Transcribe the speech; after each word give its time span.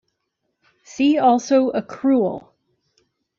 See 0.83 1.19
also 1.19 1.69
accrual. 1.73 2.47